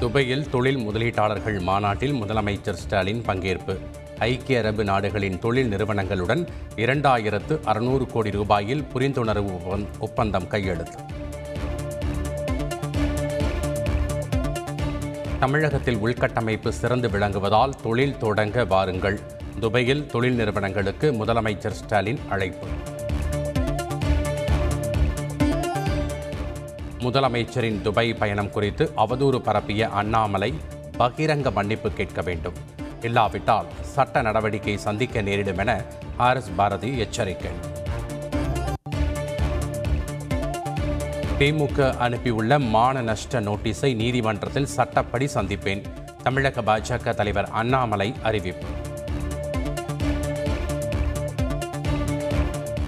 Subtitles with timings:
[0.00, 3.78] துபையில் தொழில் முதலீட்டாளர்கள் மாநாட்டில் முதலமைச்சர் ஸ்டாலின் பங்கேற்பு.
[4.18, 10.98] ஐக்கிய அரபு நாடுகளின் தொழில் நிறுவனங்களுடன் இரண்டாயிரத்து அறுநூறு கோடி ரூபாயில் புரிந்துணர்வு ஒப்பந்- ஒப்பந்தம் கையெழுத்து.
[15.38, 19.20] தமிழகத்தில் உள்கட்டமைப்பு சிறந்து விளங்குவதால் தொழில் தொடங்க வாருங்கள்.
[19.60, 22.66] துபையில் தொழில் நிறுவனங்களுக்கு முதலமைச்சர் ஸ்டாலின் அழைப்பு.
[27.00, 30.54] முதலமைச்சரின் துபாய் பயணம் குறித்து அவதூறு பரப்பிய அண்ணாமலை
[30.98, 32.52] பகிரங்க மன்னிப்பு கேட்க வேண்டும்.
[33.00, 35.84] இல்லாவிட்டால் சட்ட நடவடிக்கை சந்திக்க நேரிடும் என
[36.16, 37.50] ஆர் எஸ் பாரதி எச்சரிக்கை.
[41.38, 45.82] திமுக அனுப்பியுள்ள மான நஷ்ட நோட்டீஸை நீதிமன்றத்தில் சட்டப்படி சந்திப்பேன்.
[46.22, 48.66] தமிழக பாஜக தலைவர் அண்ணாமலை அறிவிப்பு.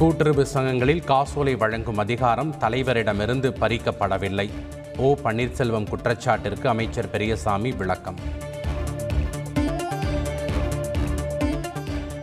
[0.00, 4.50] கூட்டுறவு சங்கங்களில் காசோலை வழங்கும் அதிகாரம் தலைவரிடமிருந்து பறிக்கப்படவில்லை.
[4.96, 8.16] ஓ பன்னீர்செல்வம் குற்றச்சாட்டிற்கு அமைச்சர் பெரியசாமி விளக்கம்.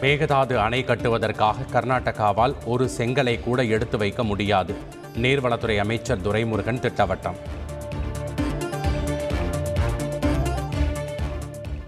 [0.00, 4.74] மேகதாது அணை கட்டுவதற்காக கர்நாடகாவால் ஒரு செங்கலை கூட எடுத்து வைக்க முடியாது.
[5.16, 7.36] நீர்வளத்துறை அமைச்சர் துரைமுருகன் திட்டவட்டம்.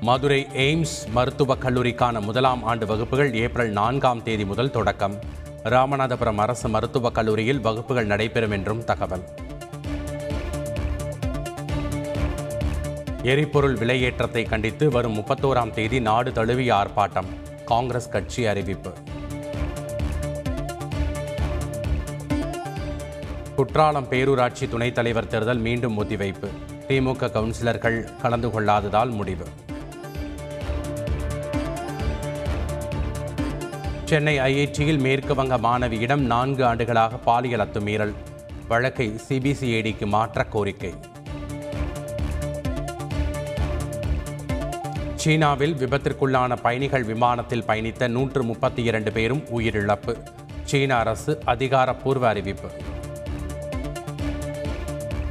[0.00, 5.46] மதுரை எய்ம்ஸ் மருத்துவக் கல்லூரிக்கான முதலாம் ஆண்டு வகுப்புகள் ஏப்ரல் நான்காம் தேதி முதல் தொடக்கம்.
[5.68, 9.22] ராமநாதபுரம் அரசு மருத்துவக் கல்லூரியில் வகுப்புகள் நடைபெறும் என்றும் தகவல்.
[13.22, 17.26] எரிபொருள் விலையேற்றத்தை கண்டித்து வரும் முப்பத்தோராம் தேதி நாடு தழுவிய ஆர்ப்பாட்டம்
[17.64, 18.92] காங்கிரஸ் கட்சி அறிவிப்பு.
[23.56, 26.48] குற்றாலம் பேரூராட்சி துணைத் தலைவர் தேர்தல் மீண்டும் ஒத்திவைப்பு.
[26.88, 29.46] திமுக கவுன்சிலர்கள் கலந்து கொள்ளாததால் முடிவு.
[34.08, 38.14] சென்னை ஐஐடியில் மேற்கு வங்க மாணவியிடம் நான்கு ஆண்டுகளாக பாலியல் அத்துமீறல்.
[38.68, 40.94] வழக்கை சிபிசிஐடிக்கு மாற்ற கோரிக்கை.
[45.14, 50.16] சீனாவில் விபத்திற்குள்ளான பயணிகள் விமானத்தில் பயணித்த நூற்று முப்பத்தி இரண்டு பேரும் உயிரிழப்பு.
[50.64, 52.70] சீன அரசு அதிகாரப்பூர்வ அறிவிப்பு.